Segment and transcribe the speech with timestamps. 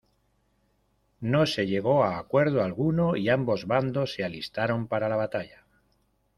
[1.19, 5.63] No se llegó a acuerdo alguno y ambos bandos se alistaron para la batalla.